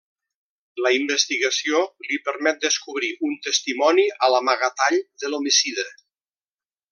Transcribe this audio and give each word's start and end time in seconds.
La 0.85 0.91
investigació 0.99 1.81
li 2.07 2.17
permet 2.29 2.65
descobrir 2.65 3.11
un 3.29 3.35
testimoni 3.49 4.07
a 4.29 4.31
l'amagatall 4.37 4.99
de 5.25 5.31
l'homicida: 5.35 5.87